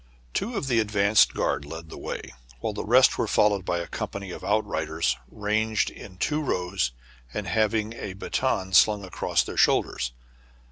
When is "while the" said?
2.59-2.83